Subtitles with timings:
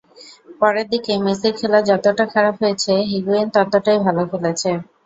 [0.59, 4.69] পরের দিকে মেসির খেলা যতটা খারাপ হয়েছে হিগুয়েইন ততটাই ভালো খেলেছে।